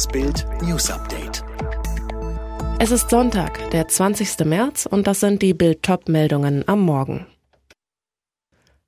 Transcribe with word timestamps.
Das 0.00 0.08
Bild 0.08 0.46
News 0.62 0.90
Update. 0.90 1.44
Es 2.78 2.90
ist 2.90 3.10
Sonntag, 3.10 3.70
der 3.72 3.86
20. 3.86 4.46
März, 4.46 4.86
und 4.86 5.06
das 5.06 5.20
sind 5.20 5.42
die 5.42 5.52
Bild-Top-Meldungen 5.52 6.66
am 6.66 6.80
Morgen. 6.80 7.26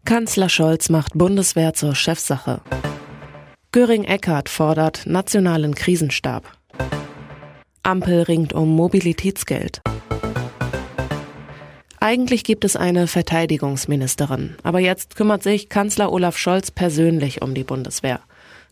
Kanzler 0.07 0.49
Scholz 0.49 0.89
macht 0.89 1.13
Bundeswehr 1.13 1.75
zur 1.75 1.95
Chefsache. 1.95 2.63
Göring-Eckardt 3.73 4.49
fordert 4.49 5.05
nationalen 5.05 5.75
Krisenstab. 5.75 6.51
Ampel 7.83 8.23
ringt 8.23 8.55
um 8.55 8.75
Mobilitätsgeld. 8.75 9.83
Eigentlich 12.01 12.43
gibt 12.43 12.65
es 12.65 12.75
eine 12.75 13.07
Verteidigungsministerin, 13.07 14.57
aber 14.63 14.81
jetzt 14.81 15.15
kümmert 15.15 15.43
sich 15.43 15.69
Kanzler 15.69 16.11
Olaf 16.11 16.39
Scholz 16.39 16.71
persönlich 16.71 17.43
um 17.43 17.53
die 17.53 17.65
Bundeswehr. 17.65 18.21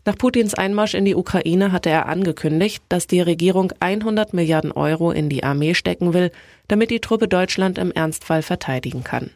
Nach 0.03 0.17
Putins 0.17 0.55
Einmarsch 0.55 0.95
in 0.95 1.05
die 1.05 1.13
Ukraine 1.13 1.71
hatte 1.71 1.91
er 1.91 2.07
angekündigt, 2.07 2.83
dass 2.89 3.05
die 3.05 3.21
Regierung 3.21 3.71
100 3.79 4.33
Milliarden 4.33 4.71
Euro 4.71 5.11
in 5.11 5.29
die 5.29 5.43
Armee 5.43 5.75
stecken 5.75 6.15
will, 6.15 6.31
damit 6.67 6.89
die 6.89 7.01
Truppe 7.01 7.27
Deutschland 7.27 7.77
im 7.77 7.91
Ernstfall 7.91 8.41
verteidigen 8.41 9.03
kann. 9.03 9.29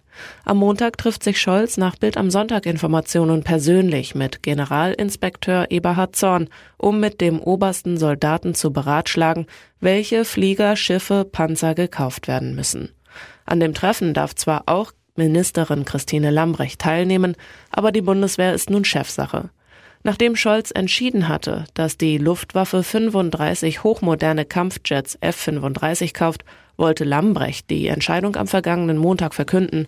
Am 0.43 0.57
Montag 0.57 0.97
trifft 0.97 1.23
sich 1.23 1.39
Scholz 1.39 1.77
nach 1.77 1.97
Bild 1.97 2.17
am 2.17 2.31
Sonntag 2.31 2.65
Informationen 2.65 3.43
persönlich 3.43 4.15
mit 4.15 4.41
Generalinspekteur 4.41 5.69
Eberhard 5.69 6.15
Zorn, 6.15 6.49
um 6.77 6.99
mit 6.99 7.21
dem 7.21 7.39
obersten 7.39 7.97
Soldaten 7.97 8.55
zu 8.55 8.73
beratschlagen, 8.73 9.45
welche 9.81 10.25
Flieger, 10.25 10.75
Schiffe, 10.75 11.27
Panzer 11.31 11.75
gekauft 11.75 12.27
werden 12.27 12.55
müssen. 12.55 12.89
An 13.45 13.59
dem 13.59 13.75
Treffen 13.75 14.15
darf 14.15 14.33
zwar 14.33 14.63
auch 14.65 14.93
Ministerin 15.15 15.85
Christine 15.85 16.31
Lambrecht 16.31 16.81
teilnehmen, 16.81 17.35
aber 17.69 17.91
die 17.91 18.01
Bundeswehr 18.01 18.55
ist 18.55 18.71
nun 18.71 18.83
Chefsache. 18.83 19.51
Nachdem 20.05 20.35
Scholz 20.35 20.69
entschieden 20.69 21.29
hatte, 21.29 21.63
dass 21.73 21.97
die 21.97 22.19
Luftwaffe 22.19 22.83
35 22.83 23.83
hochmoderne 23.83 24.45
Kampfjets 24.45 25.17
F-35 25.19 26.13
kauft, 26.13 26.45
wollte 26.77 27.03
Lambrecht 27.03 27.71
die 27.71 27.87
Entscheidung 27.87 28.35
am 28.35 28.45
vergangenen 28.45 28.99
Montag 28.99 29.33
verkünden. 29.33 29.87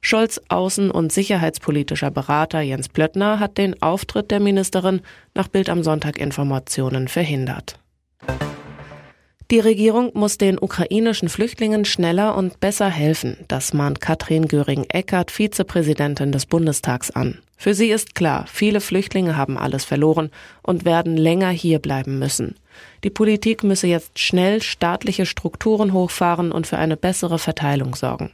Scholz 0.00 0.40
außen- 0.48 0.88
und 0.88 1.12
sicherheitspolitischer 1.12 2.10
Berater 2.10 2.62
Jens 2.62 2.88
Plöttner 2.88 3.40
hat 3.40 3.58
den 3.58 3.82
Auftritt 3.82 4.30
der 4.30 4.40
Ministerin 4.40 5.02
nach 5.34 5.48
Bild 5.48 5.68
am 5.68 5.82
Sonntag 5.82 6.18
Informationen 6.18 7.06
verhindert. 7.06 7.78
Die 9.50 9.60
Regierung 9.60 10.12
muss 10.14 10.38
den 10.38 10.58
ukrainischen 10.58 11.28
Flüchtlingen 11.28 11.84
schneller 11.84 12.38
und 12.38 12.58
besser 12.58 12.88
helfen. 12.88 13.36
Das 13.48 13.74
mahnt 13.74 14.00
Katrin 14.00 14.48
Göring-Eckardt, 14.48 15.30
Vizepräsidentin 15.30 16.32
des 16.32 16.46
Bundestags 16.46 17.10
an. 17.10 17.42
Für 17.60 17.74
sie 17.74 17.90
ist 17.90 18.14
klar, 18.14 18.44
viele 18.46 18.80
Flüchtlinge 18.80 19.36
haben 19.36 19.58
alles 19.58 19.84
verloren 19.84 20.30
und 20.62 20.84
werden 20.84 21.16
länger 21.16 21.50
hier 21.50 21.80
bleiben 21.80 22.20
müssen. 22.20 22.54
Die 23.02 23.10
Politik 23.10 23.64
müsse 23.64 23.88
jetzt 23.88 24.20
schnell 24.20 24.62
staatliche 24.62 25.26
Strukturen 25.26 25.92
hochfahren 25.92 26.52
und 26.52 26.68
für 26.68 26.78
eine 26.78 26.96
bessere 26.96 27.40
Verteilung 27.40 27.96
sorgen. 27.96 28.30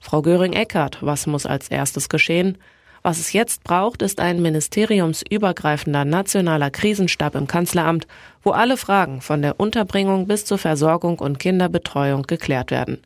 Frau 0.00 0.20
Göring-Eckardt, 0.20 0.98
was 1.00 1.26
muss 1.26 1.46
als 1.46 1.68
erstes 1.68 2.10
geschehen? 2.10 2.58
Was 3.02 3.18
es 3.18 3.32
jetzt 3.32 3.64
braucht, 3.64 4.02
ist 4.02 4.20
ein 4.20 4.42
ministeriumsübergreifender 4.42 6.04
nationaler 6.04 6.70
Krisenstab 6.70 7.34
im 7.34 7.46
Kanzleramt, 7.46 8.06
wo 8.42 8.50
alle 8.50 8.76
Fragen 8.76 9.22
von 9.22 9.40
der 9.40 9.58
Unterbringung 9.58 10.26
bis 10.26 10.44
zur 10.44 10.58
Versorgung 10.58 11.18
und 11.18 11.38
Kinderbetreuung 11.38 12.24
geklärt 12.24 12.70
werden. 12.70 12.98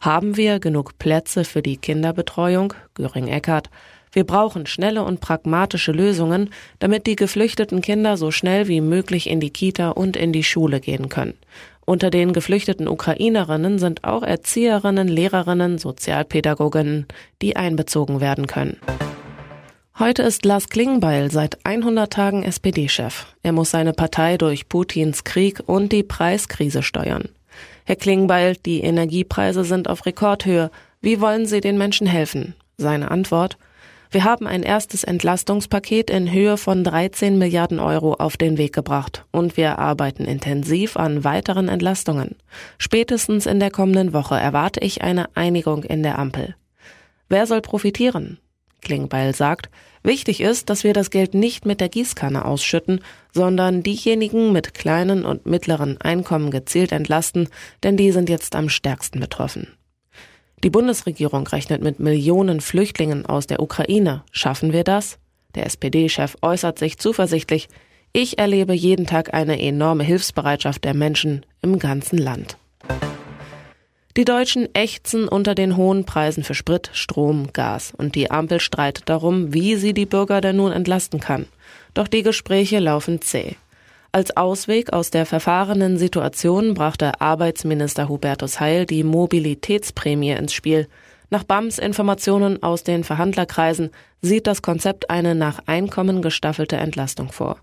Haben 0.00 0.36
wir 0.36 0.60
genug 0.60 0.98
Plätze 0.98 1.44
für 1.44 1.62
die 1.62 1.78
Kinderbetreuung? 1.78 2.74
Göring 2.94 3.28
Eckert. 3.28 3.70
Wir 4.16 4.24
brauchen 4.24 4.64
schnelle 4.64 5.04
und 5.04 5.20
pragmatische 5.20 5.92
Lösungen, 5.92 6.48
damit 6.78 7.06
die 7.06 7.16
geflüchteten 7.16 7.82
Kinder 7.82 8.16
so 8.16 8.30
schnell 8.30 8.66
wie 8.66 8.80
möglich 8.80 9.28
in 9.28 9.40
die 9.40 9.50
Kita 9.50 9.90
und 9.90 10.16
in 10.16 10.32
die 10.32 10.42
Schule 10.42 10.80
gehen 10.80 11.10
können. 11.10 11.34
Unter 11.84 12.08
den 12.08 12.32
geflüchteten 12.32 12.88
Ukrainerinnen 12.88 13.78
sind 13.78 14.04
auch 14.04 14.22
Erzieherinnen, 14.22 15.06
Lehrerinnen, 15.06 15.76
Sozialpädagoginnen, 15.76 17.04
die 17.42 17.56
einbezogen 17.56 18.22
werden 18.22 18.46
können. 18.46 18.78
Heute 19.98 20.22
ist 20.22 20.46
Lars 20.46 20.70
Klingbeil 20.70 21.30
seit 21.30 21.58
100 21.66 22.10
Tagen 22.10 22.42
SPD-Chef. 22.42 23.26
Er 23.42 23.52
muss 23.52 23.70
seine 23.70 23.92
Partei 23.92 24.38
durch 24.38 24.70
Putins 24.70 25.24
Krieg 25.24 25.62
und 25.66 25.92
die 25.92 26.02
Preiskrise 26.02 26.82
steuern. 26.82 27.28
Herr 27.84 27.96
Klingbeil, 27.96 28.56
die 28.64 28.80
Energiepreise 28.80 29.64
sind 29.64 29.90
auf 29.90 30.06
Rekordhöhe. 30.06 30.70
Wie 31.02 31.20
wollen 31.20 31.44
Sie 31.44 31.60
den 31.60 31.76
Menschen 31.76 32.06
helfen? 32.06 32.54
Seine 32.78 33.10
Antwort? 33.10 33.58
Wir 34.16 34.24
haben 34.24 34.46
ein 34.46 34.62
erstes 34.62 35.04
Entlastungspaket 35.04 36.08
in 36.08 36.32
Höhe 36.32 36.56
von 36.56 36.82
13 36.82 37.36
Milliarden 37.36 37.78
Euro 37.78 38.14
auf 38.14 38.38
den 38.38 38.56
Weg 38.56 38.72
gebracht 38.72 39.26
und 39.30 39.58
wir 39.58 39.78
arbeiten 39.78 40.24
intensiv 40.24 40.96
an 40.96 41.22
weiteren 41.22 41.68
Entlastungen. 41.68 42.36
Spätestens 42.78 43.44
in 43.44 43.60
der 43.60 43.70
kommenden 43.70 44.14
Woche 44.14 44.36
erwarte 44.36 44.80
ich 44.80 45.02
eine 45.02 45.36
Einigung 45.36 45.82
in 45.84 46.02
der 46.02 46.18
Ampel. 46.18 46.56
Wer 47.28 47.46
soll 47.46 47.60
profitieren? 47.60 48.38
Klingbeil 48.80 49.34
sagt, 49.34 49.68
wichtig 50.02 50.40
ist, 50.40 50.70
dass 50.70 50.82
wir 50.82 50.94
das 50.94 51.10
Geld 51.10 51.34
nicht 51.34 51.66
mit 51.66 51.82
der 51.82 51.90
Gießkanne 51.90 52.46
ausschütten, 52.46 53.00
sondern 53.34 53.82
diejenigen 53.82 54.50
mit 54.50 54.72
kleinen 54.72 55.26
und 55.26 55.44
mittleren 55.44 56.00
Einkommen 56.00 56.50
gezielt 56.50 56.92
entlasten, 56.92 57.50
denn 57.82 57.98
die 57.98 58.12
sind 58.12 58.30
jetzt 58.30 58.56
am 58.56 58.70
stärksten 58.70 59.20
betroffen. 59.20 59.76
Die 60.64 60.70
Bundesregierung 60.70 61.46
rechnet 61.46 61.82
mit 61.82 62.00
Millionen 62.00 62.60
Flüchtlingen 62.60 63.26
aus 63.26 63.46
der 63.46 63.60
Ukraine. 63.60 64.24
Schaffen 64.32 64.72
wir 64.72 64.84
das? 64.84 65.18
Der 65.54 65.66
SPD-Chef 65.66 66.36
äußert 66.42 66.78
sich 66.78 66.98
zuversichtlich, 66.98 67.68
ich 68.12 68.38
erlebe 68.38 68.72
jeden 68.72 69.06
Tag 69.06 69.34
eine 69.34 69.60
enorme 69.60 70.02
Hilfsbereitschaft 70.02 70.84
der 70.84 70.94
Menschen 70.94 71.44
im 71.60 71.78
ganzen 71.78 72.16
Land. 72.16 72.56
Die 74.16 74.24
Deutschen 74.24 74.74
ächzen 74.74 75.28
unter 75.28 75.54
den 75.54 75.76
hohen 75.76 76.06
Preisen 76.06 76.42
für 76.42 76.54
Sprit, 76.54 76.88
Strom, 76.94 77.52
Gas 77.52 77.92
und 77.94 78.14
die 78.14 78.30
Ampel 78.30 78.60
streitet 78.60 79.10
darum, 79.10 79.52
wie 79.52 79.76
sie 79.76 79.92
die 79.92 80.06
Bürger 80.06 80.40
denn 80.40 80.56
nun 80.56 80.72
entlasten 80.72 81.20
kann. 81.20 81.44
Doch 81.92 82.08
die 82.08 82.22
Gespräche 82.22 82.78
laufen 82.78 83.20
zäh. 83.20 83.56
Als 84.16 84.34
Ausweg 84.34 84.94
aus 84.94 85.10
der 85.10 85.26
verfahrenen 85.26 85.98
Situation 85.98 86.72
brachte 86.72 87.20
Arbeitsminister 87.20 88.08
Hubertus 88.08 88.60
Heil 88.60 88.86
die 88.86 89.04
Mobilitätsprämie 89.04 90.30
ins 90.30 90.54
Spiel. 90.54 90.88
Nach 91.28 91.44
BAMs 91.44 91.78
Informationen 91.78 92.62
aus 92.62 92.82
den 92.82 93.04
Verhandlerkreisen 93.04 93.90
sieht 94.22 94.46
das 94.46 94.62
Konzept 94.62 95.10
eine 95.10 95.34
nach 95.34 95.58
Einkommen 95.66 96.22
gestaffelte 96.22 96.78
Entlastung 96.78 97.30
vor. 97.30 97.58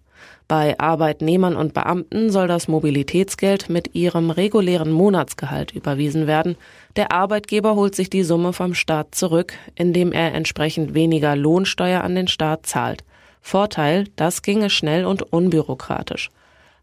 Bei 0.48 0.78
Arbeitnehmern 0.78 1.56
und 1.56 1.74
Beamten 1.74 2.30
soll 2.30 2.48
das 2.48 2.68
Mobilitätsgeld 2.68 3.72
mit 3.72 3.96
ihrem 3.96 4.30
regulären 4.30 4.92
Monatsgehalt 4.92 5.72
überwiesen 5.72 6.28
werden. 6.28 6.56
Der 6.98 7.12
Arbeitgeber 7.12 7.74
holt 7.74 7.96
sich 7.96 8.12
die 8.12 8.24
Summe 8.24 8.54
vom 8.54 8.76
Staat 8.76 9.16
zurück, 9.16 9.56
indem 9.74 10.12
er 10.12 10.36
entsprechend 10.36 10.94
weniger 10.94 11.36
Lohnsteuer 11.36 12.04
an 12.04 12.14
den 12.14 12.28
Staat 12.28 12.68
zahlt. 12.68 13.04
Vorteil, 13.42 14.06
das 14.16 14.44
ginge 14.44 14.70
schnell 14.70 15.06
und 15.06 15.24
unbürokratisch. 15.34 16.30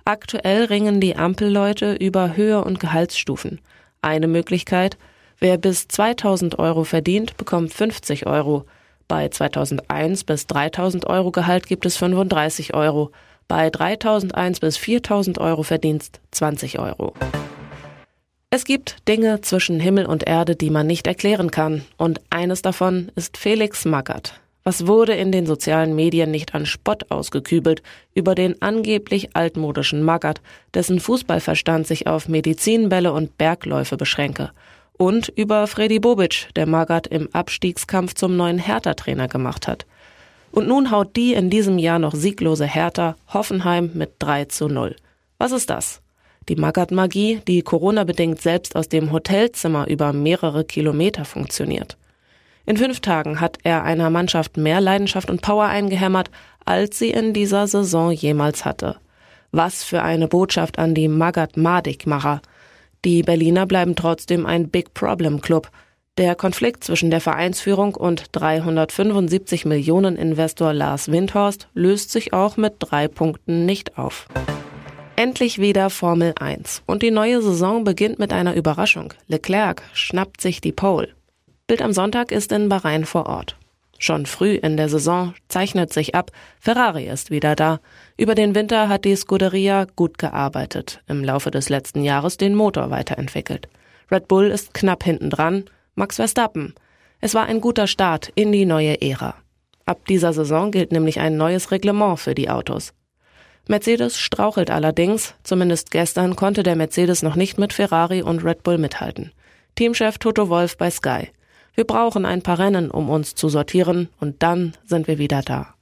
Aktuell 0.05 0.65
ringen 0.65 1.01
die 1.01 1.17
Ampelleute 1.17 1.95
über 1.95 2.37
Höhe 2.37 2.65
und 2.65 2.81
Gehaltsstufen. 2.81 3.61
Eine 4.03 4.29
Möglichkeit, 4.29 4.97
wer 5.39 5.59
bis 5.59 5.89
2000 5.89 6.59
Euro 6.59 6.85
verdient, 6.85 7.37
bekommt 7.37 7.73
50 7.73 8.27
Euro. 8.27 8.65
Bei 9.09 9.29
2001 9.29 10.25
bis 10.25 10.47
3000 10.47 11.07
Euro 11.07 11.31
Gehalt 11.31 11.67
gibt 11.67 11.85
es 11.85 11.97
35 11.97 12.75
Euro. 12.75 13.11
Bei 13.49 13.69
3001 13.69 14.61
bis 14.61 14.77
4000 14.77 15.39
Euro 15.39 15.65
Verdienst 15.65 16.21
20 16.31 16.79
Euro. 16.79 17.15
Es 18.51 18.65
gibt 18.65 19.09
Dinge 19.09 19.41
zwischen 19.43 19.79
Himmel 19.79 20.07
und 20.07 20.27
Erde, 20.27 20.57
die 20.57 20.71
man 20.71 20.87
nicht 20.87 21.07
erklären 21.07 21.51
kann. 21.51 21.85
Und 21.97 22.21
eines 22.31 22.63
davon 22.63 23.13
ist 23.15 23.37
Felix 23.37 23.85
Magath. 23.85 24.41
Was 24.63 24.87
wurde 24.87 25.15
in 25.15 25.33
den 25.33 25.47
sozialen 25.47 25.95
Medien 25.95 26.31
nicht 26.31 26.55
an 26.55 26.67
Spott 26.67 27.11
ausgekübelt 27.11 27.83
über 28.15 28.35
den 28.35 28.61
angeblich 28.61 29.35
altmodischen 29.35 30.03
Magath, 30.03 30.43
dessen 30.75 31.01
Fußballverstand 31.01 31.87
sich 31.87 32.07
auf 32.07 32.29
Medizinbälle 32.29 33.13
und 33.13 33.39
Bergläufe 33.39 33.97
beschränke? 33.97 34.51
Und 34.93 35.29
über 35.29 35.67
Freddy 35.67 35.99
Bobic, 35.99 36.49
der 36.57 36.67
Magath 36.67 37.07
im 37.07 37.29
Abstiegskampf 37.33 38.13
zum 38.15 38.37
neuen 38.37 38.59
Hertha-Trainer 38.59 39.29
gemacht 39.29 39.67
hat. 39.67 39.87
Und 40.53 40.69
nun 40.69 40.91
haut 40.91 41.17
die 41.17 41.33
in 41.33 41.49
diesem 41.49 41.79
Jahr 41.79 41.99
noch 41.99 42.15
sieglose 42.15 42.67
Hertha 42.67 43.17
Hoffenheim 43.33 43.93
mit 43.95 44.13
3 44.19 44.45
zu 44.47 44.69
0. 44.69 44.95
Was 45.39 45.53
ist 45.53 45.71
das? 45.71 46.03
Die 46.51 46.57
Magath-Magie, 46.57 47.41
die 47.49 47.63
Corona-bedingt 47.63 48.43
selbst 48.43 48.77
aus 48.77 48.89
dem 48.89 49.11
Hotelzimmer 49.11 49.89
über 49.89 50.13
mehrere 50.13 50.65
Kilometer 50.65 51.25
funktioniert. 51.25 51.97
In 52.67 52.77
fünf 52.77 53.01
Tagen 53.01 53.41
hat 53.41 53.59
er 53.63 53.85
einer 53.85 54.11
Mannschaft 54.11 54.57
mehr 54.57 54.81
Leidenschaft 54.81 55.31
und 55.31 55.43
Power 55.43 55.65
eingehämmert, 55.65 56.31
als 56.65 56.99
sie 56.99 57.11
in 57.11 57.33
dieser 57.33 57.67
Saison 57.67 58.13
jemals 58.13 58.65
hatte. 58.65 58.97
Was 59.51 59.83
für 59.83 60.03
eine 60.03 60.29
Botschaft 60.29 60.79
an 60.79 60.95
die 60.95 61.09
Magath-Madig-Macher. 61.09 62.41
Die 63.05 63.23
Berliner 63.23 63.67
bleiben 63.67 63.97
trotzdem 63.97 64.47
ein 64.47 64.69
Big 64.69 64.95
Problem 64.95 65.41
Club. 65.41 65.71
Der 66.19 66.35
Konflikt 66.35 66.85
zwischen 66.85 67.11
der 67.11 67.21
Vereinsführung 67.21 67.95
und 67.95 68.27
375 68.33 69.65
Millionen 69.65 70.17
Investor 70.17 70.73
Lars 70.73 71.11
Windhorst 71.11 71.69
löst 71.75 72.13
sich 72.13 72.33
auch 72.33 72.57
mit 72.57 72.75
drei 72.79 73.09
Punkten 73.09 73.65
nicht 73.65 73.97
auf. 73.97 74.29
Endlich 75.17 75.59
wieder 75.59 75.91
Formel 75.91 76.35
1. 76.39 76.83
Und 76.87 77.03
die 77.03 77.11
neue 77.11 77.43
Saison 77.43 77.85
beginnt 77.85 78.19
mit 78.19 78.33
einer 78.33 78.55
Überraschung. 78.55 79.13
Leclerc 79.29 79.83
schnappt 79.93 80.41
sich 80.41 80.61
die 80.61 80.73
Pole. 80.73 81.09
Bild 81.71 81.83
am 81.83 81.93
Sonntag 81.93 82.33
ist 82.33 82.51
in 82.51 82.69
Bahrain 82.69 83.05
vor 83.05 83.27
Ort. 83.27 83.57
Schon 83.97 84.27
früh 84.27 84.55
in 84.55 84.77
der 84.77 84.89
Saison 84.89 85.35
zeichnet 85.47 85.93
sich 85.93 86.17
ab, 86.17 86.33
Ferrari 86.59 87.07
ist 87.07 87.31
wieder 87.31 87.55
da. 87.55 87.79
Über 88.17 88.35
den 88.35 88.57
Winter 88.57 88.89
hat 88.89 89.05
die 89.05 89.15
Scuderia 89.15 89.87
gut 89.95 90.19
gearbeitet, 90.19 91.01
im 91.07 91.23
Laufe 91.23 91.53
des 91.53 91.69
letzten 91.69 92.03
Jahres 92.03 92.37
den 92.37 92.57
Motor 92.57 92.91
weiterentwickelt. 92.91 93.69
Red 94.11 94.27
Bull 94.27 94.47
ist 94.47 94.75
knapp 94.75 95.05
hinten 95.05 95.31
dran, 95.31 95.67
Max 95.95 96.17
Verstappen. 96.17 96.75
Es 97.21 97.35
war 97.35 97.47
ein 97.47 97.61
guter 97.61 97.87
Start 97.87 98.33
in 98.35 98.51
die 98.51 98.67
neue 98.67 99.01
Ära. 99.01 99.37
Ab 99.87 100.01
dieser 100.09 100.33
Saison 100.33 100.73
gilt 100.73 100.91
nämlich 100.91 101.21
ein 101.21 101.37
neues 101.37 101.71
Reglement 101.71 102.19
für 102.19 102.35
die 102.35 102.51
Autos. 102.51 102.95
Mercedes 103.69 104.19
strauchelt 104.19 104.73
allerdings, 104.73 105.37
zumindest 105.45 105.93
gestern 105.93 106.35
konnte 106.35 106.65
der 106.65 106.75
Mercedes 106.75 107.23
noch 107.23 107.37
nicht 107.37 107.59
mit 107.59 107.73
Ferrari 107.73 108.23
und 108.23 108.45
Red 108.45 108.65
Bull 108.65 108.79
mithalten. 108.79 109.31
Teamchef 109.77 110.19
Toto 110.19 110.49
Wolf 110.49 110.77
bei 110.77 110.91
Sky. 110.91 111.29
Wir 111.75 111.85
brauchen 111.85 112.25
ein 112.27 112.43
paar 112.43 112.59
Rennen, 112.59 112.91
um 112.91 113.09
uns 113.09 113.35
zu 113.35 113.49
sortieren, 113.49 114.09
und 114.19 114.43
dann 114.43 114.75
sind 114.85 115.09
wir 115.09 115.19
wieder 115.19 115.43
da. 115.43 115.75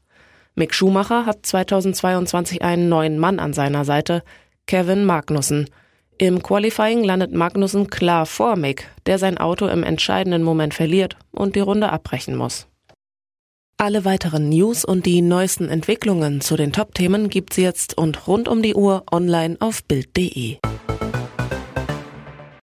Mick 0.55 0.75
Schumacher 0.75 1.25
hat 1.25 1.47
2022 1.47 2.63
einen 2.63 2.89
neuen 2.89 3.19
Mann 3.19 3.39
an 3.39 3.53
seiner 3.53 3.85
Seite, 3.85 4.23
Kevin 4.67 5.05
Magnussen. 5.05 5.71
Im 6.19 6.43
Qualifying 6.43 7.05
landet 7.05 7.33
Magnussen 7.33 7.89
klar 7.89 8.27
vor 8.27 8.57
Mick, 8.57 8.89
der 9.07 9.19
sein 9.19 9.39
Auto 9.39 9.69
im 9.69 9.85
entscheidenden 9.85 10.43
Moment 10.43 10.75
verliert 10.75 11.17
und 11.31 11.55
die 11.55 11.61
Runde 11.61 11.91
abbrechen 11.91 12.35
muss. 12.35 12.67
Alle 13.77 14.05
weiteren 14.05 14.49
News 14.49 14.85
und 14.85 15.07
die 15.07 15.23
neuesten 15.23 15.69
Entwicklungen 15.69 16.41
zu 16.41 16.57
den 16.57 16.73
Top-Themen 16.73 17.29
gibt's 17.29 17.57
jetzt 17.57 17.97
und 17.97 18.27
rund 18.27 18.49
um 18.49 18.61
die 18.61 18.75
Uhr 18.75 19.05
online 19.13 19.57
auf 19.61 19.85
Bild.de. 19.85 20.57